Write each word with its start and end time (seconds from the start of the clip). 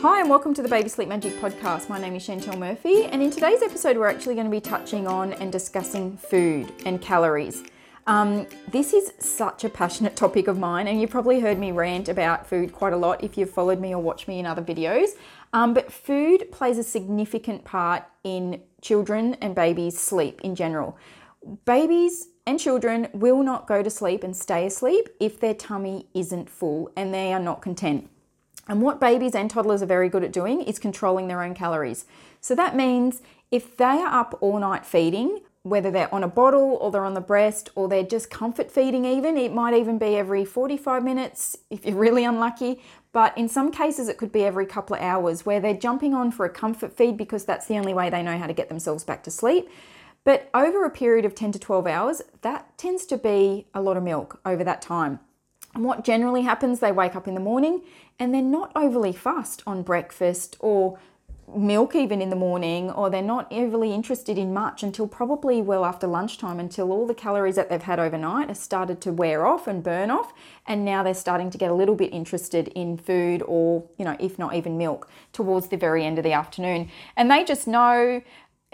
Hi, 0.00 0.20
and 0.20 0.30
welcome 0.30 0.54
to 0.54 0.62
the 0.62 0.68
Baby 0.68 0.88
Sleep 0.88 1.08
Magic 1.08 1.32
podcast. 1.40 1.88
My 1.88 1.98
name 1.98 2.14
is 2.14 2.24
Chantel 2.24 2.56
Murphy, 2.56 3.06
and 3.06 3.20
in 3.20 3.30
today's 3.30 3.62
episode, 3.62 3.96
we're 3.96 4.06
actually 4.06 4.36
going 4.36 4.46
to 4.46 4.50
be 4.50 4.60
touching 4.60 5.08
on 5.08 5.32
and 5.32 5.50
discussing 5.50 6.16
food 6.16 6.72
and 6.86 7.02
calories. 7.02 7.64
Um, 8.06 8.46
this 8.70 8.92
is 8.92 9.12
such 9.18 9.64
a 9.64 9.68
passionate 9.68 10.14
topic 10.24 10.46
of 10.46 10.56
mine, 10.56 10.86
and 10.86 11.00
you've 11.00 11.10
probably 11.10 11.40
heard 11.40 11.58
me 11.58 11.72
rant 11.72 12.08
about 12.08 12.46
food 12.46 12.72
quite 12.72 12.92
a 12.92 12.96
lot 12.96 13.24
if 13.24 13.36
you've 13.36 13.50
followed 13.50 13.80
me 13.80 13.92
or 13.92 14.00
watched 14.00 14.28
me 14.28 14.38
in 14.38 14.46
other 14.46 14.62
videos. 14.62 15.16
Um, 15.52 15.74
but 15.74 15.92
food 15.92 16.52
plays 16.52 16.78
a 16.78 16.84
significant 16.84 17.64
part 17.64 18.04
in 18.22 18.62
children 18.80 19.34
and 19.40 19.52
babies' 19.52 19.98
sleep 19.98 20.40
in 20.42 20.54
general. 20.54 20.96
Babies 21.64 22.28
and 22.46 22.60
children 22.60 23.08
will 23.12 23.42
not 23.42 23.66
go 23.66 23.82
to 23.82 23.90
sleep 23.90 24.22
and 24.22 24.36
stay 24.36 24.64
asleep 24.64 25.08
if 25.18 25.40
their 25.40 25.54
tummy 25.54 26.06
isn't 26.14 26.48
full 26.48 26.88
and 26.96 27.12
they 27.12 27.32
are 27.32 27.40
not 27.40 27.62
content. 27.62 28.08
And 28.68 28.82
what 28.82 29.00
babies 29.00 29.34
and 29.34 29.50
toddlers 29.50 29.82
are 29.82 29.86
very 29.86 30.08
good 30.08 30.22
at 30.22 30.32
doing 30.32 30.60
is 30.62 30.78
controlling 30.78 31.28
their 31.28 31.42
own 31.42 31.54
calories. 31.54 32.04
So 32.40 32.54
that 32.54 32.76
means 32.76 33.22
if 33.50 33.76
they 33.76 33.84
are 33.84 34.20
up 34.20 34.36
all 34.40 34.58
night 34.58 34.84
feeding, 34.84 35.40
whether 35.62 35.90
they're 35.90 36.12
on 36.14 36.22
a 36.22 36.28
bottle 36.28 36.78
or 36.80 36.90
they're 36.90 37.04
on 37.04 37.14
the 37.14 37.20
breast 37.20 37.70
or 37.74 37.88
they're 37.88 38.02
just 38.02 38.30
comfort 38.30 38.70
feeding, 38.70 39.04
even, 39.04 39.36
it 39.36 39.52
might 39.52 39.74
even 39.74 39.98
be 39.98 40.16
every 40.16 40.44
45 40.44 41.02
minutes 41.02 41.56
if 41.70 41.84
you're 41.84 41.96
really 41.96 42.24
unlucky. 42.24 42.80
But 43.12 43.36
in 43.38 43.48
some 43.48 43.72
cases, 43.72 44.08
it 44.08 44.18
could 44.18 44.32
be 44.32 44.44
every 44.44 44.66
couple 44.66 44.96
of 44.96 45.02
hours 45.02 45.46
where 45.46 45.60
they're 45.60 45.74
jumping 45.74 46.14
on 46.14 46.30
for 46.30 46.44
a 46.44 46.50
comfort 46.50 46.96
feed 46.96 47.16
because 47.16 47.44
that's 47.44 47.66
the 47.66 47.78
only 47.78 47.94
way 47.94 48.10
they 48.10 48.22
know 48.22 48.36
how 48.36 48.46
to 48.46 48.52
get 48.52 48.68
themselves 48.68 49.02
back 49.02 49.22
to 49.24 49.30
sleep. 49.30 49.68
But 50.24 50.50
over 50.52 50.84
a 50.84 50.90
period 50.90 51.24
of 51.24 51.34
10 51.34 51.52
to 51.52 51.58
12 51.58 51.86
hours, 51.86 52.22
that 52.42 52.76
tends 52.76 53.06
to 53.06 53.16
be 53.16 53.66
a 53.72 53.80
lot 53.80 53.96
of 53.96 54.02
milk 54.02 54.40
over 54.44 54.62
that 54.62 54.82
time. 54.82 55.20
What 55.74 56.04
generally 56.04 56.42
happens, 56.42 56.80
they 56.80 56.92
wake 56.92 57.14
up 57.14 57.28
in 57.28 57.34
the 57.34 57.40
morning 57.40 57.82
and 58.18 58.34
they're 58.34 58.42
not 58.42 58.72
overly 58.74 59.12
fussed 59.12 59.62
on 59.66 59.82
breakfast 59.82 60.56
or 60.60 60.98
milk 61.54 61.94
even 61.94 62.20
in 62.20 62.30
the 62.30 62.36
morning, 62.36 62.90
or 62.90 63.08
they're 63.08 63.22
not 63.22 63.50
overly 63.50 63.94
interested 63.94 64.36
in 64.36 64.52
much 64.52 64.82
until 64.82 65.06
probably 65.06 65.62
well 65.62 65.84
after 65.84 66.06
lunchtime, 66.06 66.60
until 66.60 66.92
all 66.92 67.06
the 67.06 67.14
calories 67.14 67.56
that 67.56 67.70
they've 67.70 67.82
had 67.82 67.98
overnight 67.98 68.48
have 68.48 68.56
started 68.56 69.00
to 69.00 69.12
wear 69.12 69.46
off 69.46 69.66
and 69.66 69.82
burn 69.82 70.10
off. 70.10 70.32
And 70.66 70.84
now 70.84 71.02
they're 71.02 71.14
starting 71.14 71.50
to 71.50 71.58
get 71.58 71.70
a 71.70 71.74
little 71.74 71.94
bit 71.94 72.12
interested 72.12 72.68
in 72.68 72.96
food 72.98 73.42
or, 73.46 73.84
you 73.96 74.04
know, 74.04 74.16
if 74.20 74.38
not 74.38 74.54
even 74.54 74.76
milk 74.76 75.08
towards 75.32 75.68
the 75.68 75.76
very 75.76 76.04
end 76.04 76.18
of 76.18 76.24
the 76.24 76.32
afternoon. 76.32 76.90
And 77.16 77.30
they 77.30 77.44
just 77.44 77.66
know, 77.66 78.22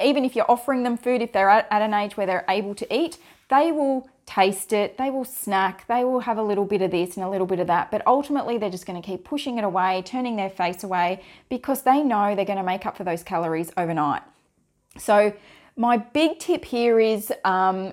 even 0.03 0.25
if 0.25 0.35
you're 0.35 0.51
offering 0.51 0.83
them 0.83 0.97
food, 0.97 1.23
if 1.23 1.33
they're 1.33 1.51
at 1.51 1.71
an 1.71 1.95
age 1.95 2.17
where 2.17 2.27
they're 2.27 2.45
able 2.49 2.75
to 2.75 2.95
eat, 2.95 3.19
they 3.51 3.71
will 3.71 4.09
taste 4.27 4.73
it, 4.73 4.97
they 4.97 5.11
will 5.11 5.25
snack, 5.25 5.87
they 5.87 6.05
will 6.05 6.21
have 6.21 6.39
a 6.39 6.43
little 6.43 6.65
bit 6.65 6.83
of 6.83 6.91
this 6.91 7.17
and 7.17 7.25
a 7.25 7.29
little 7.29 7.47
bit 7.47 7.59
of 7.59 7.67
that, 7.67 7.91
but 7.91 8.07
ultimately 8.07 8.59
they're 8.59 8.71
just 8.71 8.87
going 8.87 9.01
to 9.01 9.07
keep 9.07 9.25
pushing 9.25 9.59
it 9.59 9.65
away, 9.65 10.03
turning 10.05 10.37
their 10.37 10.51
face 10.51 10.83
away 10.83 11.23
because 11.49 11.83
they 11.83 12.03
know 12.03 12.35
they're 12.35 12.45
going 12.45 12.59
to 12.59 12.65
make 12.65 12.87
up 12.87 12.97
for 12.97 13.05
those 13.05 13.23
calories 13.23 13.71
overnight. 13.77 14.23
So, 14.97 15.35
my 15.77 15.97
big 15.97 16.39
tip 16.39 16.65
here 16.65 17.01
is 17.01 17.33
um, 17.45 17.93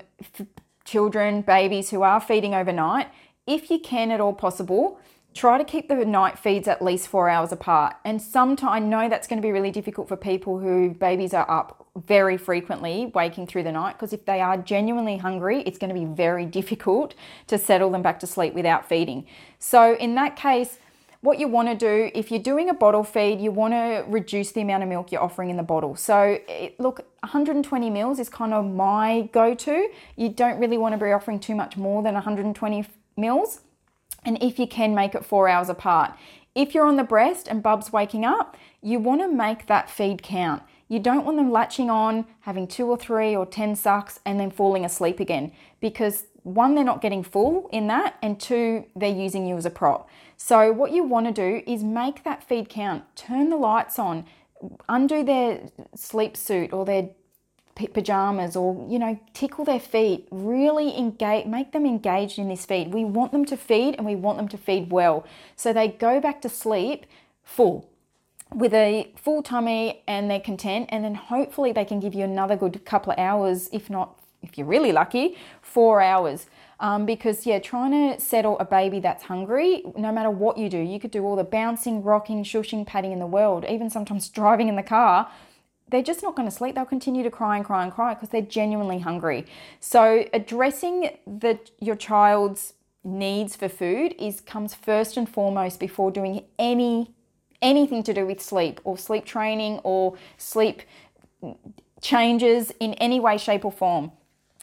children, 0.85 1.41
babies 1.41 1.89
who 1.89 2.03
are 2.03 2.21
feeding 2.21 2.53
overnight, 2.53 3.07
if 3.47 3.71
you 3.71 3.79
can 3.79 4.11
at 4.11 4.21
all 4.21 4.33
possible, 4.33 4.99
try 5.33 5.57
to 5.57 5.63
keep 5.63 5.87
the 5.87 6.05
night 6.05 6.37
feeds 6.37 6.67
at 6.67 6.81
least 6.81 7.07
four 7.07 7.27
hours 7.27 7.51
apart. 7.51 7.95
And 8.05 8.21
sometimes 8.21 8.71
I 8.71 8.79
know 8.79 9.09
that's 9.09 9.27
going 9.27 9.41
to 9.41 9.45
be 9.45 9.51
really 9.51 9.71
difficult 9.71 10.07
for 10.07 10.15
people 10.15 10.59
who 10.59 10.91
babies 10.91 11.33
are 11.33 11.49
up 11.49 11.80
very 11.95 12.37
frequently, 12.37 13.11
waking 13.13 13.47
through 13.47 13.63
the 13.63 13.71
night, 13.71 13.93
because 13.93 14.13
if 14.13 14.25
they 14.25 14.39
are 14.39 14.57
genuinely 14.57 15.17
hungry, 15.17 15.61
it's 15.63 15.77
going 15.77 15.93
to 15.93 15.99
be 15.99 16.05
very 16.05 16.45
difficult 16.59 17.15
to 17.47 17.57
settle 17.57 17.89
them 17.89 18.01
back 18.01 18.19
to 18.19 18.27
sleep 18.27 18.53
without 18.53 18.87
feeding. 18.87 19.25
So, 19.59 19.95
in 19.95 20.15
that 20.15 20.35
case, 20.35 20.77
what 21.21 21.37
you 21.37 21.47
want 21.47 21.67
to 21.67 21.75
do 21.75 22.09
if 22.15 22.31
you're 22.31 22.41
doing 22.41 22.69
a 22.69 22.73
bottle 22.73 23.03
feed, 23.03 23.39
you 23.39 23.51
want 23.51 23.73
to 23.73 24.03
reduce 24.07 24.51
the 24.51 24.61
amount 24.61 24.83
of 24.83 24.89
milk 24.89 25.11
you're 25.11 25.21
offering 25.21 25.49
in 25.49 25.57
the 25.57 25.63
bottle. 25.63 25.95
So, 25.95 26.39
it, 26.47 26.79
look, 26.79 27.05
120 27.21 27.89
mils 27.89 28.19
is 28.19 28.29
kind 28.29 28.53
of 28.53 28.65
my 28.65 29.29
go 29.31 29.53
to. 29.53 29.89
You 30.15 30.29
don't 30.29 30.59
really 30.59 30.77
want 30.77 30.93
to 30.93 31.03
be 31.03 31.11
offering 31.11 31.39
too 31.39 31.55
much 31.55 31.77
more 31.77 32.01
than 32.01 32.13
120 32.13 32.85
mils 33.17 33.61
and 34.23 34.41
if 34.41 34.59
you 34.59 34.67
can 34.67 34.93
make 34.93 35.15
it 35.15 35.25
four 35.25 35.47
hours 35.47 35.69
apart. 35.69 36.13
If 36.53 36.73
you're 36.73 36.85
on 36.85 36.97
the 36.97 37.03
breast 37.03 37.47
and 37.47 37.63
Bub's 37.63 37.93
waking 37.93 38.25
up, 38.25 38.57
you 38.81 38.99
want 38.99 39.21
to 39.21 39.31
make 39.31 39.67
that 39.67 39.89
feed 39.89 40.21
count. 40.21 40.63
You 40.91 40.99
don't 40.99 41.23
want 41.23 41.37
them 41.37 41.51
latching 41.51 41.89
on, 41.89 42.25
having 42.41 42.67
two 42.67 42.85
or 42.85 42.97
three 42.97 43.33
or 43.33 43.45
10 43.45 43.77
sucks, 43.77 44.19
and 44.25 44.37
then 44.37 44.51
falling 44.51 44.83
asleep 44.83 45.21
again. 45.21 45.53
Because 45.79 46.25
one, 46.43 46.75
they're 46.75 46.83
not 46.83 47.01
getting 47.01 47.23
full 47.23 47.69
in 47.71 47.87
that, 47.87 48.17
and 48.21 48.37
two, 48.37 48.83
they're 48.93 49.15
using 49.15 49.47
you 49.47 49.55
as 49.55 49.65
a 49.65 49.69
prop. 49.69 50.09
So, 50.35 50.73
what 50.73 50.91
you 50.91 51.05
want 51.05 51.27
to 51.27 51.31
do 51.31 51.63
is 51.65 51.81
make 51.81 52.25
that 52.25 52.43
feed 52.43 52.67
count, 52.67 53.05
turn 53.15 53.49
the 53.49 53.55
lights 53.55 53.97
on, 53.99 54.25
undo 54.89 55.23
their 55.23 55.61
sleep 55.95 56.35
suit 56.35 56.73
or 56.73 56.83
their 56.83 57.11
pajamas 57.93 58.57
or 58.57 58.85
you 58.89 58.99
know 58.99 59.17
tickle 59.33 59.63
their 59.63 59.79
feet. 59.79 60.27
Really 60.29 60.97
engage 60.97 61.45
make 61.45 61.71
them 61.71 61.85
engaged 61.85 62.37
in 62.37 62.49
this 62.49 62.65
feed. 62.65 62.93
We 62.93 63.05
want 63.05 63.31
them 63.31 63.45
to 63.45 63.55
feed 63.55 63.95
and 63.95 64.05
we 64.05 64.17
want 64.17 64.37
them 64.39 64.49
to 64.49 64.57
feed 64.57 64.91
well. 64.91 65.25
So 65.55 65.71
they 65.71 65.87
go 65.87 66.19
back 66.19 66.41
to 66.41 66.49
sleep 66.49 67.05
full 67.43 67.90
with 68.53 68.73
a 68.73 69.11
full 69.15 69.41
tummy 69.41 70.03
and 70.07 70.29
they're 70.29 70.39
content 70.39 70.87
and 70.89 71.03
then 71.03 71.15
hopefully 71.15 71.71
they 71.71 71.85
can 71.85 71.99
give 71.99 72.13
you 72.13 72.23
another 72.23 72.55
good 72.55 72.83
couple 72.85 73.11
of 73.11 73.19
hours 73.19 73.69
if 73.71 73.89
not 73.89 74.19
if 74.41 74.57
you're 74.57 74.67
really 74.67 74.91
lucky 74.91 75.37
four 75.61 76.01
hours 76.01 76.47
um, 76.79 77.05
because 77.05 77.45
yeah 77.45 77.59
trying 77.59 77.91
to 77.91 78.19
settle 78.19 78.59
a 78.59 78.65
baby 78.65 78.99
that's 78.99 79.23
hungry 79.23 79.83
no 79.95 80.11
matter 80.11 80.29
what 80.29 80.57
you 80.57 80.67
do 80.67 80.77
you 80.77 80.99
could 80.99 81.11
do 81.11 81.23
all 81.23 81.35
the 81.35 81.43
bouncing 81.43 82.03
rocking 82.03 82.43
shushing 82.43 82.85
patting 82.85 83.11
in 83.11 83.19
the 83.19 83.27
world 83.27 83.65
even 83.69 83.89
sometimes 83.89 84.27
driving 84.41 84.67
in 84.67 84.75
the 84.75 84.83
car 84.83 85.31
they're 85.91 86.01
just 86.01 86.23
not 86.23 86.35
going 86.35 86.47
to 86.47 86.55
sleep. 86.55 86.75
They'll 86.75 86.85
continue 86.85 87.21
to 87.21 87.29
cry 87.29 87.57
and 87.57 87.65
cry 87.65 87.83
and 87.83 87.91
cry 87.91 88.13
because 88.13 88.29
they're 88.29 88.41
genuinely 88.41 88.99
hungry. 88.99 89.45
So 89.79 90.25
addressing 90.33 91.17
the 91.27 91.59
your 91.79 91.95
child's 91.97 92.73
needs 93.03 93.55
for 93.55 93.67
food 93.67 94.15
is 94.17 94.41
comes 94.41 94.73
first 94.73 95.17
and 95.17 95.27
foremost 95.27 95.79
before 95.79 96.11
doing 96.11 96.45
any 96.57 97.13
anything 97.61 98.03
to 98.03 98.13
do 98.13 98.25
with 98.25 98.41
sleep 98.41 98.79
or 98.83 98.97
sleep 98.97 99.25
training 99.25 99.79
or 99.83 100.17
sleep 100.37 100.81
changes 102.01 102.71
in 102.79 102.93
any 102.95 103.19
way 103.19 103.37
shape 103.37 103.65
or 103.65 103.71
form. 103.71 104.11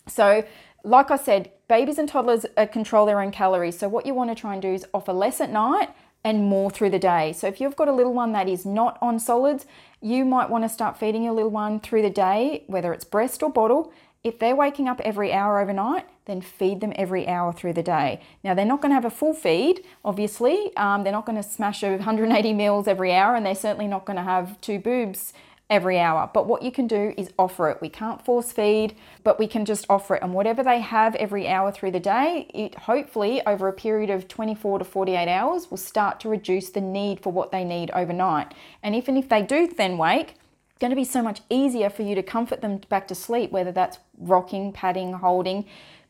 So 0.07 0.45
like 0.85 1.11
I 1.11 1.17
said, 1.17 1.51
babies 1.69 1.99
and 1.99 2.09
toddlers 2.09 2.47
uh, 2.57 2.67
control 2.67 3.07
their 3.07 3.21
own 3.21 3.31
calories. 3.31 3.79
So 3.79 3.89
what 3.89 4.07
you 4.07 4.15
want 4.15 4.31
to 4.31 4.35
try 4.35 4.53
and 4.55 4.63
do 4.63 4.73
is 4.73 4.87
offer 4.95 5.13
less 5.13 5.41
at 5.41 5.51
night 5.51 5.91
and 6.25 6.45
more 6.45 6.71
through 6.71 6.91
the 6.91 6.99
day. 6.99 7.33
So 7.33 7.47
if 7.47 7.61
you've 7.61 7.77
got 7.77 7.89
a 7.89 7.93
little 7.93 8.13
one 8.13 8.33
that 8.33 8.49
is 8.49 8.67
not 8.67 8.99
on 9.01 9.19
solids, 9.19 9.67
you 10.01 10.25
might 10.25 10.51
want 10.51 10.65
to 10.65 10.69
start 10.69 10.99
feeding 10.99 11.23
your 11.23 11.33
little 11.33 11.51
one 11.51 11.81
through 11.81 12.03
the 12.03 12.11
day, 12.11 12.65
whether 12.67 12.93
it's 12.93 13.05
breast 13.05 13.43
or 13.43 13.51
bottle. 13.51 13.93
If 14.29 14.39
they're 14.39 14.55
waking 14.55 14.89
up 14.89 15.01
every 15.01 15.33
hour 15.33 15.59
overnight, 15.59 16.05
then 16.27 16.43
feed 16.43 16.83
them 16.83 16.93
every 16.97 17.27
hour 17.27 17.51
through 17.51 17.73
the 17.73 17.83
day. 17.83 18.21
Now, 18.45 18.53
they're 18.53 18.67
not 18.67 18.83
going 18.83 18.91
to 18.91 18.95
have 18.95 19.07
a 19.07 19.11
full 19.11 19.33
feed, 19.33 19.83
obviously. 20.05 20.71
Um, 20.77 21.03
they're 21.03 21.15
not 21.15 21.25
going 21.25 21.43
to 21.43 21.49
smash 21.49 21.83
180 21.83 22.53
mils 22.53 22.87
every 22.87 23.15
hour, 23.15 23.35
and 23.35 23.47
they're 23.47 23.55
certainly 23.55 23.87
not 23.87 24.05
going 24.05 24.19
to 24.19 24.23
have 24.23 24.61
two 24.61 24.79
boobs 24.79 25.33
every 25.71 25.99
hour. 25.99 26.29
But 26.35 26.47
what 26.47 26.61
you 26.61 26.71
can 26.71 26.87
do 26.87 27.15
is 27.17 27.31
offer 27.39 27.71
it. 27.71 27.79
We 27.81 27.89
can't 27.89 28.23
force 28.23 28.53
feed, 28.53 28.97
but 29.25 29.39
we 29.39 29.47
can 29.47 29.65
just 29.65 29.87
offer 29.89 30.17
it. 30.17 30.23
And 30.23 30.35
whatever 30.35 30.63
they 30.63 30.81
have 30.81 31.15
every 31.15 31.49
hour 31.49 31.73
through 31.73 31.93
the 31.93 32.01
day, 32.01 32.51
it 32.53 32.75
hopefully 32.75 33.41
over 33.47 33.67
a 33.67 33.73
period 33.73 34.11
of 34.11 34.29
24 34.29 34.81
to 34.81 34.85
48 34.85 35.27
hours 35.27 35.71
will 35.71 35.79
start 35.79 36.21
to 36.21 36.29
reduce 36.29 36.69
the 36.69 36.83
need 36.83 37.23
for 37.23 37.33
what 37.33 37.51
they 37.51 37.65
need 37.65 37.91
overnight. 37.93 38.53
And 38.83 38.95
even 38.95 39.17
if 39.17 39.31
they 39.31 39.41
do 39.41 39.69
then 39.69 39.97
wake, 39.97 40.35
going 40.81 40.91
to 40.91 40.97
be 40.97 41.05
so 41.05 41.23
much 41.23 41.41
easier 41.51 41.91
for 41.91 42.03
you 42.03 42.15
to 42.15 42.23
comfort 42.23 42.61
them 42.61 42.79
back 42.89 43.09
to 43.09 43.15
sleep, 43.15 43.51
whether 43.51 43.73
that's 43.73 43.99
rocking, 44.19 44.73
patting, 44.73 45.13
holding, 45.15 45.65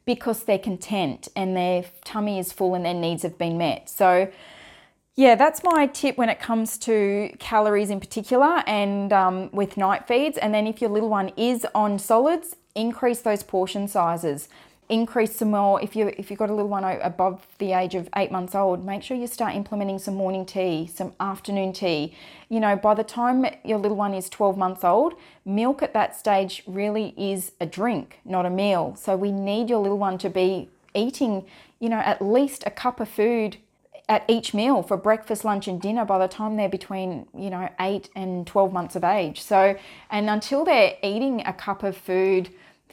because 0.05 0.45
they're 0.45 0.59
content 0.59 1.29
and 1.37 1.56
their 1.56 1.84
tummy 2.05 2.39
is 2.39 2.53
full 2.53 2.75
and 2.75 2.84
their 2.84 2.95
needs 2.95 3.23
have 3.23 3.39
been 3.39 3.59
met. 3.59 3.89
So 3.89 4.31
yeah, 5.17 5.34
that's 5.34 5.65
my 5.65 5.87
tip 5.87 6.17
when 6.17 6.29
it 6.29 6.38
comes 6.38 6.79
to 6.79 7.35
calories 7.41 7.91
in 7.91 7.99
particular 7.99 8.62
and 8.69 9.12
um, 9.12 9.50
with 9.53 9.76
night 9.76 10.06
feeds. 10.06 10.38
And 10.38 10.55
then 10.55 10.67
if 10.67 10.81
your 10.81 10.91
little 10.91 11.09
one 11.09 11.32
is 11.37 11.67
on 11.75 11.99
solids, 11.99 12.55
increase 12.76 13.20
those 13.20 13.43
portion 13.43 13.88
sizes. 13.88 14.49
Increase 14.88 15.37
some 15.37 15.50
more. 15.50 15.82
If 15.82 15.94
you 15.94 16.14
if 16.17 16.31
you've 16.31 16.38
got 16.38 16.49
a 16.49 16.55
little 16.55 16.70
one 16.70 16.82
above 16.82 17.46
the 17.58 17.73
age 17.73 17.94
of 17.94 18.08
eight 18.17 18.32
months 18.32 18.55
old, 18.55 18.87
make 18.87 19.02
sure 19.02 19.19
you 19.19 19.26
start 19.26 19.55
implementing 19.55 19.99
some 19.99 20.14
morning 20.14 20.46
tea, 20.46 20.87
some 20.87 21.12
afternoon 21.20 21.75
tea. 21.75 22.14
You 22.49 22.58
know, 22.58 22.75
by 22.75 22.94
the 22.94 23.05
time 23.05 23.44
your 23.64 23.79
little 23.79 23.99
one 23.99 24.14
is 24.14 24.31
12 24.31 24.56
months 24.56 24.85
old, 24.85 25.12
milk 25.44 25.82
at 25.82 25.93
that 25.93 26.17
stage 26.17 26.62
really 26.67 27.12
is 27.19 27.52
a 27.61 27.67
drink, 27.67 28.20
not 28.25 28.46
a 28.46 28.50
meal. 28.50 28.96
So 28.96 29.14
we 29.14 29.31
need 29.31 29.69
your 29.69 29.81
little 29.81 29.99
one 29.99 30.17
to 30.19 30.31
be 30.31 30.70
eating, 30.94 31.44
you 31.81 31.91
know, 31.91 31.99
at 31.99 32.23
least 32.23 32.62
a 32.64 32.70
cup 32.70 32.99
of 32.99 33.11
food 33.11 33.58
at 34.08 34.25
each 34.26 34.55
meal 34.55 34.82
for 34.82 34.96
breakfast, 34.96 35.44
lunch, 35.44 35.69
and 35.69 35.82
dinner 35.82 36.05
by 36.05 36.19
the 36.19 36.29
time 36.29 36.56
they're 36.56 36.69
between, 36.69 37.26
you 37.37 37.50
know, 37.50 37.69
eight 37.79 38.08
and 38.17 38.46
12 38.46 38.73
months 38.73 38.96
of 38.96 39.05
age. 39.05 39.43
So, 39.43 39.76
and 40.11 40.31
until 40.31 40.64
they're 40.64 40.96
eating 41.02 41.43
a 41.44 41.52
cup 41.52 41.82
of 41.82 41.94
food 41.94 42.49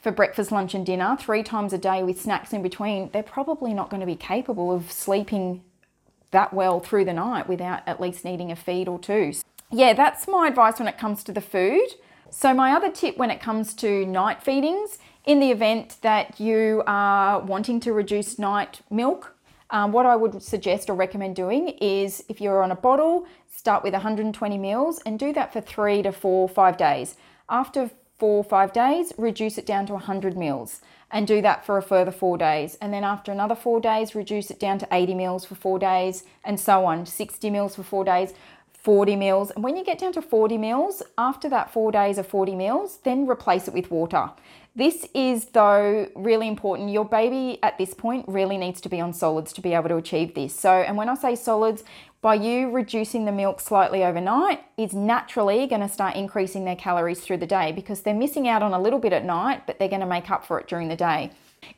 for 0.05 0.11
breakfast, 0.11 0.51
lunch, 0.51 0.75
and 0.75 0.85
dinner 0.85 1.17
three 1.19 1.41
times 1.41 1.73
a 1.73 1.79
day 1.79 2.03
with 2.03 2.21
snacks 2.21 2.53
in 2.53 2.61
between, 2.61 3.09
they're 3.11 3.23
probably 3.23 3.73
not 3.73 3.89
going 3.89 4.01
to 4.01 4.05
be 4.05 4.15
capable 4.15 4.71
of 4.71 4.91
sleeping 4.91 5.63
that 6.29 6.53
well 6.53 6.79
through 6.79 7.03
the 7.03 7.13
night 7.13 7.49
without 7.49 7.81
at 7.87 7.99
least 7.99 8.23
needing 8.23 8.51
a 8.51 8.55
feed 8.55 8.87
or 8.87 8.99
two. 8.99 9.33
yeah, 9.71 9.93
that's 9.93 10.27
my 10.27 10.47
advice 10.47 10.77
when 10.77 10.87
it 10.87 10.99
comes 10.99 11.23
to 11.23 11.31
the 11.31 11.41
food. 11.41 11.87
So, 12.29 12.53
my 12.53 12.73
other 12.73 12.91
tip 12.91 13.17
when 13.17 13.31
it 13.31 13.41
comes 13.41 13.73
to 13.75 14.05
night 14.05 14.43
feedings, 14.43 14.99
in 15.25 15.39
the 15.39 15.49
event 15.49 15.97
that 16.03 16.39
you 16.39 16.83
are 16.85 17.39
wanting 17.39 17.79
to 17.79 17.91
reduce 17.91 18.37
night 18.37 18.81
milk, 18.91 19.35
um, 19.71 19.91
what 19.91 20.05
I 20.05 20.15
would 20.15 20.43
suggest 20.43 20.87
or 20.87 20.93
recommend 20.93 21.35
doing 21.35 21.69
is 21.81 22.23
if 22.29 22.39
you're 22.39 22.61
on 22.61 22.69
a 22.69 22.75
bottle, 22.75 23.25
start 23.51 23.83
with 23.83 23.93
120 23.93 24.57
mils 24.59 25.01
and 25.03 25.17
do 25.17 25.33
that 25.33 25.51
for 25.51 25.61
three 25.61 26.03
to 26.03 26.11
four, 26.11 26.47
five 26.47 26.77
days. 26.77 27.15
After 27.49 27.89
four, 28.17 28.37
or 28.37 28.43
five 28.43 28.73
days, 28.73 29.13
reduce 29.17 29.57
it 29.57 29.65
down 29.65 29.85
to 29.87 29.93
100 29.93 30.37
mils 30.37 30.81
and 31.11 31.27
do 31.27 31.41
that 31.41 31.65
for 31.65 31.77
a 31.77 31.81
further 31.81 32.11
four 32.11 32.37
days. 32.37 32.77
And 32.81 32.93
then 32.93 33.03
after 33.03 33.31
another 33.31 33.55
four 33.55 33.79
days, 33.79 34.15
reduce 34.15 34.49
it 34.49 34.59
down 34.59 34.79
to 34.79 34.87
80 34.91 35.13
mils 35.13 35.45
for 35.45 35.55
four 35.55 35.79
days 35.79 36.23
and 36.43 36.59
so 36.59 36.85
on, 36.85 37.05
60 37.05 37.49
mils 37.49 37.75
for 37.75 37.83
four 37.83 38.03
days. 38.03 38.33
40 38.85 39.15
mils. 39.15 39.49
And 39.49 39.63
when 39.63 39.75
you 39.75 39.83
get 39.83 39.97
down 39.97 40.13
to 40.13 40.21
40 40.21 40.59
mils, 40.59 41.01
after 41.17 41.49
that 41.49 41.73
four 41.73 41.91
days 41.91 42.19
of 42.19 42.27
40 42.27 42.53
mils, 42.53 42.99
then 43.03 43.27
replace 43.27 43.67
it 43.67 43.73
with 43.73 43.89
water. 43.89 44.29
This 44.75 45.07
is, 45.15 45.45
though, 45.45 46.07
really 46.15 46.47
important. 46.47 46.91
Your 46.91 47.03
baby 47.03 47.57
at 47.63 47.79
this 47.79 47.95
point 47.95 48.25
really 48.27 48.57
needs 48.57 48.79
to 48.81 48.89
be 48.89 49.01
on 49.01 49.11
solids 49.11 49.53
to 49.53 49.61
be 49.61 49.73
able 49.73 49.89
to 49.89 49.95
achieve 49.95 50.35
this. 50.35 50.53
So, 50.53 50.69
and 50.69 50.97
when 50.97 51.09
I 51.09 51.15
say 51.15 51.35
solids, 51.35 51.83
by 52.25 52.33
you 52.33 52.71
reducing 52.71 53.25
the 53.25 53.31
milk 53.31 53.59
slightly 53.59 54.03
overnight, 54.03 54.59
is 54.77 54.95
naturally 54.95 55.67
going 55.67 55.81
to 55.81 55.87
start 55.87 56.15
increasing 56.15 56.65
their 56.65 56.75
calories 56.75 57.19
through 57.19 57.37
the 57.37 57.45
day 57.45 57.71
because 57.71 58.01
they're 58.01 58.15
missing 58.15 58.47
out 58.47 58.63
on 58.63 58.73
a 58.73 58.81
little 58.81 58.97
bit 58.97 59.13
at 59.13 59.23
night, 59.23 59.67
but 59.67 59.77
they're 59.77 59.87
going 59.87 60.01
to 60.01 60.07
make 60.07 60.31
up 60.31 60.43
for 60.43 60.59
it 60.59 60.67
during 60.67 60.87
the 60.87 60.95
day. 60.95 61.29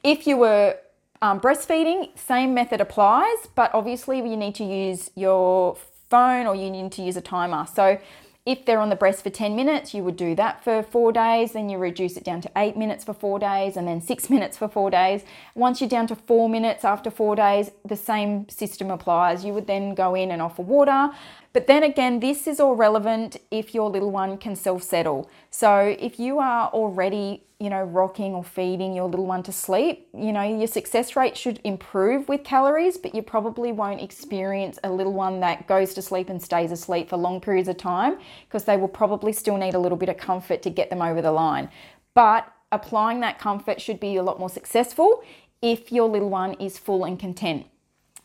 If 0.06 0.26
you 0.26 0.38
were 0.38 0.78
um, 1.22 1.42
breastfeeding, 1.42 2.18
same 2.18 2.54
method 2.54 2.80
applies, 2.80 3.50
but 3.56 3.74
obviously 3.74 4.20
you 4.20 4.38
need 4.38 4.56
to 4.56 4.64
use 4.64 5.12
your 5.16 5.76
phone 6.10 6.48
or 6.48 6.56
you 6.56 6.72
need 6.72 6.94
to 6.94 7.02
use 7.02 7.18
a 7.18 7.22
timer. 7.22 7.66
So 7.66 8.00
if 8.48 8.64
they're 8.64 8.80
on 8.80 8.88
the 8.88 8.96
breast 8.96 9.24
for 9.24 9.30
10 9.30 9.58
minutes, 9.58 9.94
you 9.94 10.06
would 10.06 10.16
do 10.16 10.34
that 10.34 10.64
for 10.64 10.82
four 10.82 11.12
days, 11.12 11.52
then 11.52 11.68
you 11.68 11.78
reduce 11.78 12.16
it 12.16 12.24
down 12.24 12.40
to 12.40 12.50
eight 12.56 12.78
minutes 12.78 13.04
for 13.04 13.14
four 13.14 13.40
days, 13.40 13.76
and 13.76 13.86
then 13.86 14.00
six 14.00 14.30
minutes 14.36 14.58
for 14.58 14.70
four 14.70 14.90
days. 14.90 15.24
Once 15.54 15.82
you're 15.82 15.90
down 15.90 16.08
to 16.08 16.16
four 16.16 16.48
minutes 16.48 16.86
after 16.86 17.12
four 17.12 17.36
days, 17.36 17.72
the 17.84 17.98
same 17.98 18.48
system 18.48 18.90
applies. 18.90 19.44
You 19.44 19.54
would 19.54 19.68
then 19.68 19.94
go 19.94 20.16
in 20.16 20.32
and 20.32 20.42
offer 20.42 20.62
water. 20.62 21.10
But 21.58 21.66
then 21.66 21.82
again, 21.82 22.20
this 22.20 22.46
is 22.46 22.60
all 22.60 22.76
relevant 22.76 23.38
if 23.50 23.74
your 23.74 23.90
little 23.90 24.12
one 24.12 24.38
can 24.38 24.56
self 24.56 24.84
settle. 24.84 25.28
So 25.50 25.96
if 26.00 26.20
you 26.20 26.38
are 26.38 26.68
already 26.68 27.46
you 27.60 27.72
know, 27.72 27.82
rocking 27.82 28.36
or 28.36 28.44
feeding 28.44 28.94
your 28.94 29.10
little 29.10 29.26
one 29.26 29.42
to 29.42 29.52
sleep, 29.52 30.08
you 30.14 30.32
know, 30.32 30.44
your 30.44 30.68
success 30.68 31.16
rate 31.16 31.36
should 31.36 31.60
improve 31.64 32.30
with 32.30 32.44
calories, 32.44 33.00
but 33.00 33.16
you 33.16 33.24
probably 33.24 33.72
won't 33.72 34.02
experience 34.02 34.78
a 34.84 34.92
little 34.92 35.14
one 35.14 35.40
that 35.40 35.66
goes 35.66 35.96
to 35.96 36.02
sleep 36.04 36.30
and 36.30 36.40
stays 36.40 36.72
asleep 36.72 37.10
for 37.10 37.18
long 37.18 37.42
periods 37.42 37.68
of 37.68 37.78
time 37.78 38.20
because 38.48 38.66
they 38.66 38.78
will 38.78 38.88
probably 38.88 39.34
still 39.34 39.58
need 39.58 39.74
a 39.74 39.80
little 39.80 39.98
bit 39.98 40.10
of 40.10 40.18
comfort 40.18 40.62
to 40.62 40.70
get 40.70 40.92
them 40.92 41.02
over 41.02 41.24
the 41.24 41.32
line. 41.32 41.72
But 42.14 42.48
applying 42.72 43.22
that 43.22 43.40
comfort 43.40 43.82
should 43.82 44.00
be 44.00 44.18
a 44.18 44.22
lot 44.22 44.38
more 44.38 44.52
successful 44.52 45.24
if 45.64 45.92
your 45.92 46.08
little 46.08 46.30
one 46.30 46.54
is 46.60 46.78
full 46.78 47.04
and 47.04 47.18
content. 47.18 47.66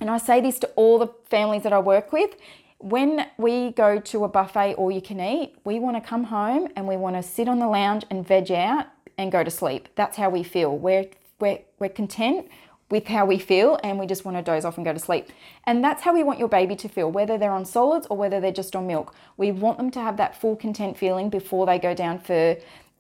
And 0.02 0.11
I 0.11 0.19
say 0.19 0.40
this 0.40 0.58
to 0.58 0.67
all 0.76 0.99
the 0.99 1.08
families 1.31 1.62
that 1.62 1.73
I 1.73 1.79
work 1.79 2.12
with 2.12 2.37
when 2.82 3.26
we 3.38 3.70
go 3.70 4.00
to 4.00 4.25
a 4.25 4.29
buffet 4.29 4.75
all 4.75 4.90
you 4.90 5.00
can 5.00 5.20
eat, 5.20 5.55
we 5.64 5.79
want 5.79 5.96
to 5.96 6.06
come 6.06 6.25
home 6.25 6.69
and 6.75 6.88
we 6.88 6.96
want 6.96 7.17
to 7.17 7.23
sit 7.23 7.49
on 7.49 7.58
the 7.58 7.69
lounge 7.69 8.05
and 8.11 8.26
veg 8.26 8.50
out 8.50 8.87
and 9.17 9.31
go 9.31 9.44
to 9.44 9.50
sleep. 9.50 9.88
That's 9.94 10.17
how 10.17 10.31
we 10.31 10.43
feel. 10.43 10.76
We're, 10.76 11.06
we're, 11.38 11.61
we're 11.79 11.88
content 11.88 12.49
with 12.90 13.06
how 13.06 13.25
we 13.25 13.38
feel 13.38 13.79
and 13.84 13.99
we 13.99 14.06
just 14.06 14.25
want 14.25 14.37
to 14.37 14.43
doze 14.43 14.64
off 14.64 14.76
and 14.76 14.84
go 14.84 14.93
to 14.93 14.99
sleep. 14.99 15.29
And 15.64 15.82
that's 15.82 16.02
how 16.02 16.12
we 16.12 16.25
want 16.25 16.38
your 16.38 16.49
baby 16.49 16.75
to 16.76 16.88
feel, 16.88 17.11
whether 17.11 17.38
they're 17.38 17.52
on 17.52 17.64
solids 17.64 18.06
or 18.11 18.17
whether 18.17 18.40
they're 18.40 18.52
just 18.52 18.75
on 18.75 18.87
milk. 18.87 19.14
We 19.37 19.52
want 19.52 19.79
them 19.79 19.90
to 19.93 20.00
have 20.00 20.17
that 20.17 20.38
full 20.38 20.56
content 20.56 20.99
feeling 20.99 21.31
before 21.31 21.67
they 21.67 21.79
go 21.79 21.94
down 21.94 22.19
for 22.19 22.56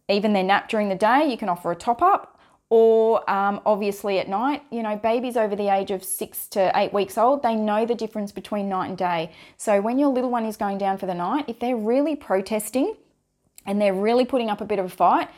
even 0.08 0.32
their 0.32 0.44
nap 0.44 0.68
during 0.68 0.88
the 0.88 0.94
day. 0.94 1.28
You 1.28 1.36
can 1.36 1.48
offer 1.48 1.72
a 1.72 1.76
top 1.76 2.00
up 2.02 2.40
or 2.72 3.28
um, 3.30 3.60
obviously 3.66 4.18
at 4.18 4.30
night. 4.30 4.62
You 4.70 4.82
know, 4.82 4.96
babies 4.96 5.36
over 5.36 5.54
the 5.54 5.68
age 5.68 5.90
of 5.90 6.02
six 6.02 6.48
to 6.48 6.72
eight 6.74 6.90
weeks 6.90 7.18
old, 7.18 7.42
they 7.42 7.54
know 7.54 7.84
the 7.84 7.94
difference 7.94 8.32
between 8.32 8.70
night 8.70 8.88
and 8.88 8.96
day. 8.96 9.30
So 9.58 9.82
when 9.82 9.98
your 9.98 10.08
little 10.08 10.30
one 10.30 10.46
is 10.46 10.56
going 10.56 10.78
down 10.78 10.96
for 10.96 11.04
the 11.04 11.12
night, 11.12 11.44
if 11.48 11.58
they're 11.58 11.76
really 11.76 12.16
protesting 12.16 12.96
and 13.66 13.78
they're 13.78 13.92
really 13.92 14.24
putting 14.24 14.48
up 14.48 14.62
a 14.62 14.64
bit 14.64 14.78
of 14.78 14.86
a 14.86 14.88
fight, 14.88 15.28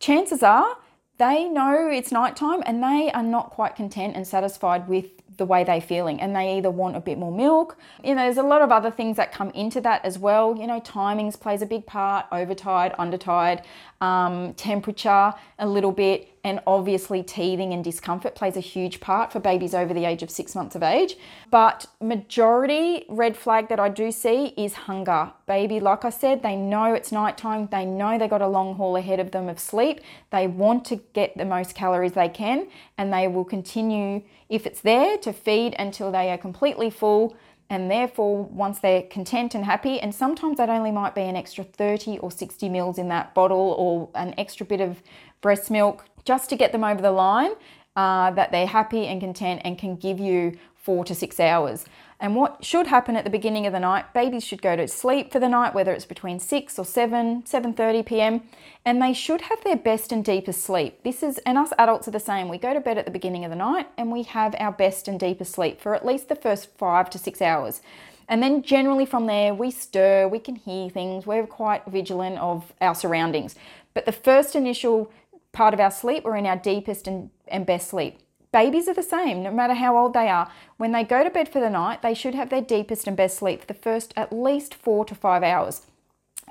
chances 0.00 0.42
are 0.42 0.78
they 1.18 1.44
know 1.44 1.90
it's 1.92 2.10
nighttime 2.10 2.62
and 2.64 2.82
they 2.82 3.10
are 3.12 3.22
not 3.22 3.50
quite 3.50 3.76
content 3.76 4.16
and 4.16 4.26
satisfied 4.26 4.88
with 4.88 5.06
the 5.38 5.46
way 5.46 5.64
they're 5.64 5.80
feeling 5.80 6.20
and 6.20 6.36
they 6.36 6.58
either 6.58 6.70
want 6.70 6.96
a 6.96 7.00
bit 7.00 7.16
more 7.16 7.32
milk. 7.32 7.78
You 8.04 8.14
know 8.14 8.22
there's 8.22 8.36
a 8.36 8.42
lot 8.42 8.60
of 8.60 8.70
other 8.70 8.90
things 8.90 9.16
that 9.16 9.32
come 9.32 9.50
into 9.50 9.80
that 9.80 10.04
as 10.04 10.18
well. 10.18 10.56
You 10.56 10.66
know 10.66 10.80
timings 10.80 11.40
plays 11.40 11.62
a 11.62 11.66
big 11.66 11.86
part 11.86 12.26
overtide 12.30 12.94
undertide 12.98 13.62
um, 14.00 14.54
temperature 14.54 15.32
a 15.58 15.66
little 15.66 15.92
bit 15.92 16.28
and 16.44 16.60
obviously 16.66 17.22
teething 17.22 17.72
and 17.72 17.82
discomfort 17.82 18.34
plays 18.34 18.56
a 18.56 18.60
huge 18.60 19.00
part 19.00 19.32
for 19.32 19.40
babies 19.40 19.74
over 19.74 19.92
the 19.92 20.04
age 20.04 20.22
of 20.22 20.30
six 20.30 20.54
months 20.54 20.76
of 20.76 20.82
age. 20.82 21.16
But 21.50 21.86
majority 22.00 23.04
red 23.08 23.36
flag 23.36 23.68
that 23.68 23.80
i 23.80 23.88
do 23.88 24.10
see 24.10 24.54
is 24.56 24.74
hunger. 24.74 25.32
Baby 25.46 25.80
like 25.80 26.04
i 26.04 26.10
said 26.10 26.42
they 26.42 26.56
know 26.56 26.94
it's 26.94 27.12
nighttime. 27.12 27.68
They 27.70 27.84
know 27.84 28.18
they 28.18 28.28
got 28.28 28.42
a 28.42 28.48
long 28.48 28.74
haul 28.74 28.96
ahead 28.96 29.20
of 29.20 29.30
them 29.30 29.48
of 29.48 29.58
sleep. 29.58 30.00
They 30.30 30.46
want 30.46 30.84
to 30.86 30.96
get 31.12 31.36
the 31.36 31.44
most 31.44 31.74
calories 31.74 32.12
they 32.12 32.28
can 32.28 32.68
and 32.96 33.12
they 33.12 33.28
will 33.28 33.44
continue 33.44 34.22
if 34.48 34.66
it's 34.66 34.80
there 34.80 35.18
to 35.18 35.32
feed 35.32 35.74
until 35.78 36.10
they 36.10 36.30
are 36.30 36.38
completely 36.38 36.90
full 36.90 37.36
and 37.70 37.90
therefore 37.90 38.44
once 38.44 38.78
they're 38.78 39.02
content 39.02 39.54
and 39.54 39.64
happy 39.64 40.00
and 40.00 40.14
sometimes 40.14 40.56
that 40.56 40.70
only 40.70 40.90
might 40.90 41.14
be 41.14 41.22
an 41.22 41.36
extra 41.36 41.64
30 41.64 42.18
or 42.18 42.30
60 42.30 42.68
mils 42.68 42.98
in 42.98 43.08
that 43.08 43.34
bottle 43.34 43.74
or 43.78 44.08
an 44.14 44.34
extra 44.38 44.64
bit 44.64 44.80
of 44.80 45.02
breast 45.40 45.70
milk 45.70 46.04
just 46.24 46.48
to 46.50 46.56
get 46.56 46.72
them 46.72 46.84
over 46.84 47.02
the 47.02 47.10
line 47.10 47.52
uh, 47.96 48.30
that 48.30 48.50
they're 48.52 48.66
happy 48.66 49.06
and 49.06 49.20
content 49.20 49.60
and 49.64 49.78
can 49.78 49.96
give 49.96 50.18
you 50.18 50.56
four 50.76 51.04
to 51.04 51.14
six 51.14 51.38
hours 51.40 51.84
and 52.20 52.34
what 52.34 52.64
should 52.64 52.88
happen 52.88 53.16
at 53.16 53.22
the 53.22 53.30
beginning 53.30 53.66
of 53.66 53.72
the 53.72 53.78
night, 53.78 54.12
babies 54.12 54.44
should 54.44 54.60
go 54.60 54.74
to 54.74 54.88
sleep 54.88 55.30
for 55.30 55.38
the 55.38 55.48
night, 55.48 55.72
whether 55.72 55.92
it's 55.92 56.04
between 56.04 56.40
6 56.40 56.78
or 56.78 56.84
7, 56.84 57.42
7:30 57.42 58.06
p.m., 58.06 58.42
and 58.84 59.00
they 59.00 59.12
should 59.12 59.42
have 59.42 59.62
their 59.62 59.76
best 59.76 60.10
and 60.10 60.24
deepest 60.24 60.62
sleep. 60.62 61.02
This 61.04 61.22
is 61.22 61.38
and 61.38 61.56
us 61.56 61.72
adults 61.78 62.08
are 62.08 62.12
the 62.12 62.18
same. 62.18 62.48
We 62.48 62.58
go 62.58 62.74
to 62.74 62.80
bed 62.80 62.98
at 62.98 63.04
the 63.04 63.12
beginning 63.12 63.44
of 63.44 63.50
the 63.50 63.56
night 63.56 63.88
and 63.96 64.10
we 64.10 64.24
have 64.24 64.56
our 64.58 64.72
best 64.72 65.06
and 65.06 65.20
deepest 65.20 65.52
sleep 65.52 65.80
for 65.80 65.94
at 65.94 66.04
least 66.04 66.28
the 66.28 66.34
first 66.34 66.76
5 66.76 67.10
to 67.10 67.18
6 67.18 67.42
hours. 67.42 67.82
And 68.28 68.42
then 68.42 68.62
generally 68.62 69.06
from 69.06 69.26
there, 69.26 69.54
we 69.54 69.70
stir, 69.70 70.28
we 70.28 70.38
can 70.38 70.56
hear 70.56 70.90
things, 70.90 71.26
we're 71.26 71.46
quite 71.46 71.86
vigilant 71.86 72.38
of 72.38 72.72
our 72.80 72.94
surroundings. 72.94 73.54
But 73.94 74.06
the 74.06 74.12
first 74.12 74.54
initial 74.54 75.10
part 75.52 75.72
of 75.72 75.80
our 75.80 75.90
sleep, 75.90 76.24
we're 76.24 76.36
in 76.36 76.46
our 76.46 76.56
deepest 76.56 77.06
and, 77.06 77.30
and 77.46 77.64
best 77.64 77.88
sleep. 77.88 78.18
Babies 78.50 78.88
are 78.88 78.94
the 78.94 79.02
same, 79.02 79.42
no 79.42 79.50
matter 79.50 79.74
how 79.74 79.96
old 79.96 80.14
they 80.14 80.28
are. 80.28 80.50
When 80.78 80.92
they 80.92 81.04
go 81.04 81.22
to 81.22 81.30
bed 81.30 81.48
for 81.48 81.60
the 81.60 81.68
night, 81.68 82.00
they 82.00 82.14
should 82.14 82.34
have 82.34 82.48
their 82.48 82.62
deepest 82.62 83.06
and 83.06 83.16
best 83.16 83.36
sleep 83.36 83.60
for 83.60 83.66
the 83.66 83.74
first 83.74 84.14
at 84.16 84.32
least 84.32 84.74
four 84.74 85.04
to 85.04 85.14
five 85.14 85.42
hours. 85.42 85.82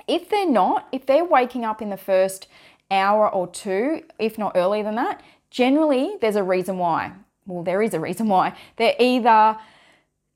If 0.06 0.28
they're 0.28 0.48
not, 0.48 0.86
if 0.92 1.06
they're 1.06 1.24
waking 1.24 1.64
up 1.64 1.82
in 1.82 1.90
the 1.90 1.96
first 1.96 2.46
hour 2.90 3.28
or 3.28 3.48
two, 3.48 4.04
if 4.18 4.38
not 4.38 4.52
earlier 4.54 4.84
than 4.84 4.94
that, 4.94 5.20
generally 5.50 6.16
there's 6.20 6.36
a 6.36 6.42
reason 6.42 6.78
why. 6.78 7.12
Well, 7.46 7.64
there 7.64 7.82
is 7.82 7.94
a 7.94 8.00
reason 8.00 8.28
why. 8.28 8.56
They're 8.76 8.94
either 8.98 9.58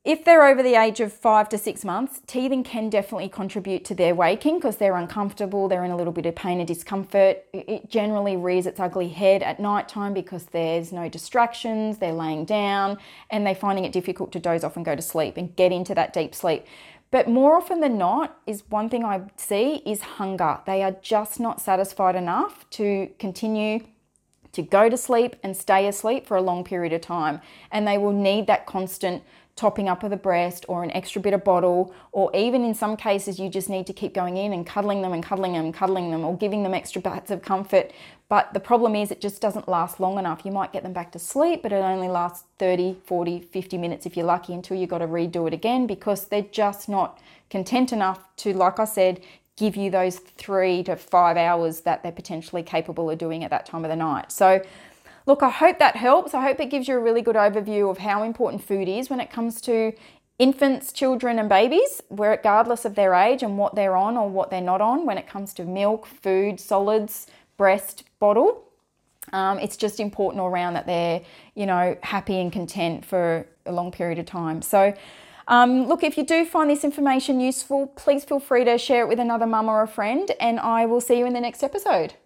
if 0.05 0.25
they're 0.25 0.45
over 0.45 0.65
the 0.65 0.75
age 0.75 0.99
of 0.99 1.13
five 1.13 1.49
to 1.51 1.57
six 1.57 1.85
months, 1.85 2.21
teething 2.27 2.65
can 2.65 2.91
definitely 2.91 3.29
contribute 3.29 3.85
to 3.85 3.95
their 3.95 4.17
waking 4.17 4.57
because 4.57 4.79
they're 4.79 4.97
uncomfortable, 4.97 5.69
they're 5.69 5.85
in 5.85 5.93
a 5.93 5.97
little 5.97 6.13
bit 6.13 6.27
of 6.27 6.35
pain 6.35 6.59
and 6.59 6.67
discomfort. 6.67 7.45
It 7.53 7.89
generally 7.89 8.37
rears 8.37 8.67
its 8.67 8.81
ugly 8.81 9.11
head 9.11 9.45
at 9.45 9.61
night 9.61 9.89
time 9.89 10.13
because 10.13 10.47
there's 10.47 10.93
no 10.93 11.09
distractions, 11.09 11.99
they're 11.99 12.13
laying 12.13 12.45
down, 12.45 12.99
and 13.31 13.47
they're 13.47 13.55
finding 13.55 13.85
it 13.85 13.93
difficult 13.93 14.33
to 14.33 14.41
doze 14.41 14.65
off 14.65 14.75
and 14.75 14.85
go 14.85 14.97
to 14.97 15.03
sleep 15.03 15.37
and 15.37 15.55
get 15.55 15.71
into 15.71 15.95
that 15.95 16.13
deep 16.13 16.35
sleep. 16.35 16.65
But 17.13 17.29
more 17.29 17.57
often 17.57 17.81
than 17.81 17.97
not, 17.97 18.41
is 18.45 18.65
one 18.71 18.89
thing 18.89 19.05
I 19.05 19.23
see 19.37 19.83
is 19.87 20.01
hunger. 20.01 20.59
They 20.67 20.83
are 20.83 20.97
just 21.01 21.39
not 21.39 21.61
satisfied 21.61 22.17
enough 22.17 22.69
to 22.71 23.09
continue 23.21 23.85
to 24.53 24.63
go 24.63 24.89
to 24.89 24.97
sleep 24.97 25.37
and 25.43 25.57
stay 25.57 25.87
asleep 25.87 26.27
for 26.27 26.37
a 26.37 26.43
long 26.43 26.65
period 26.65 26.93
of 26.93 27.01
time. 27.01 27.41
And 27.71 27.87
they 27.87 27.99
will 27.99 28.13
need 28.13 28.47
that 28.47 28.67
constant 28.67 29.23
topping 29.55 29.89
up 29.89 30.03
of 30.03 30.11
the 30.11 30.17
breast 30.17 30.65
or 30.69 30.83
an 30.83 30.91
extra 30.93 31.21
bit 31.21 31.35
of 31.35 31.45
bottle, 31.45 31.95
or 32.13 32.35
even 32.35 32.65
in 32.65 32.75
some 32.75 32.97
cases, 32.97 33.39
you 33.39 33.49
just 33.49 33.69
need 33.69 33.87
to 33.87 33.93
keep 33.93 34.15
going 34.15 34.37
in 34.37 34.53
and 34.53 34.67
cuddling 34.67 35.03
them 35.03 35.13
and 35.13 35.23
cuddling 35.23 35.53
them 35.53 35.67
and 35.67 35.75
cuddling 35.75 36.11
them 36.11 36.25
or 36.25 36.37
giving 36.37 36.63
them 36.63 36.75
extra 36.75 37.01
bits 37.01 37.31
of 37.31 37.43
comfort. 37.43 37.93
But 38.29 38.55
the 38.55 38.61
problem 38.61 38.95
is, 38.95 39.11
it 39.11 39.21
just 39.21 39.43
doesn't 39.43 39.69
last 39.69 40.01
long 40.01 40.19
enough. 40.19 40.43
You 40.45 40.53
might 40.53 40.73
get 40.73 40.83
them 40.83 40.95
back 40.95 41.13
to 41.13 41.19
sleep, 41.19 41.63
but 41.63 41.73
it 41.73 41.77
only 41.77 42.09
lasts 42.09 42.45
30, 42.59 42.97
40, 43.05 43.41
50 43.41 43.79
minutes 43.79 44.07
if 44.07 44.17
you're 44.17 44.27
lucky 44.27 44.55
until 44.55 44.77
you've 44.79 44.89
got 44.89 44.99
to 44.99 45.07
redo 45.07 45.47
it 45.47 45.53
again 45.53 45.87
because 45.87 46.29
they're 46.29 46.43
just 46.51 46.89
not 46.89 47.21
content 47.51 47.93
enough 47.93 48.35
to, 48.37 48.55
like 48.55 48.79
I 48.79 48.87
said, 48.87 49.21
give 49.57 49.77
you 49.77 49.91
those 49.91 50.17
three 50.19 50.83
to 50.85 50.97
five 50.97 51.37
hours 51.37 51.81
that 51.83 52.03
they're 52.03 52.11
potentially 52.11 52.63
capable 52.63 53.11
of 53.11 53.19
doing 53.19 53.45
at 53.45 53.51
that 53.51 53.67
time 53.67 53.85
of 53.85 53.91
the 53.91 53.97
night. 53.97 54.33
So, 54.33 54.63
Look, 55.27 55.43
I 55.43 55.51
hope 55.51 55.79
that 55.79 55.97
helps. 55.97 56.35
I 56.35 56.43
hope 56.43 56.59
it 56.61 56.71
gives 56.71 56.89
you 56.89 56.97
a 56.97 57.01
really 57.01 57.23
good 57.23 57.37
overview 57.37 57.91
of 57.91 57.99
how 57.99 58.23
important 58.23 58.63
food 58.65 58.89
is 58.89 59.09
when 59.09 59.21
it 59.21 59.31
comes 59.31 59.61
to 59.63 59.93
infants, 60.39 60.93
children, 60.93 61.39
and 61.39 61.49
babies, 61.49 62.03
regardless 62.11 62.85
of 62.85 62.95
their 62.97 63.15
age 63.15 63.43
and 63.43 63.57
what 63.57 63.75
they're 63.75 63.97
on 63.97 64.17
or 64.17 64.29
what 64.29 64.51
they're 64.51 64.61
not 64.61 64.81
on 64.81 65.07
when 65.07 65.19
it 65.19 65.29
comes 65.29 65.55
to 65.55 65.65
milk, 65.65 66.07
food, 66.07 66.59
solids, 66.59 67.29
breast, 67.57 68.05
bottle. 68.19 68.65
Um, 69.33 69.61
it's 69.61 69.77
just 69.77 70.01
important 70.01 70.41
all 70.41 70.49
around 70.49 70.75
that 70.75 70.87
they're, 70.87 71.21
you 71.55 71.67
know, 71.67 71.97
happy 72.03 72.41
and 72.41 72.53
content 72.53 73.05
for 73.05 73.47
a 73.67 73.73
long 73.73 73.93
period 73.93 74.19
of 74.19 74.27
time. 74.27 74.63
So, 74.63 74.95
um, 75.47 75.87
look, 75.87 76.03
if 76.03 76.17
you 76.19 76.27
do 76.27 76.45
find 76.45 76.69
this 76.69 76.83
information 76.83 77.41
useful, 77.41 77.87
please 77.89 78.25
feel 78.25 78.41
free 78.41 78.65
to 78.65 78.79
share 78.79 79.03
it 79.03 79.09
with 79.09 79.21
another 79.21 79.47
mum 79.47 79.69
or 79.69 79.83
a 79.83 79.89
friend, 79.89 80.31
and 80.41 80.59
I 80.59 80.87
will 80.87 81.01
see 81.01 81.19
you 81.19 81.27
in 81.27 81.35
the 81.35 81.41
next 81.41 81.63
episode. 81.63 82.15